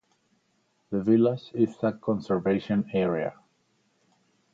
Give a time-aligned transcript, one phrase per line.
[0.89, 3.35] The village is a conservation area.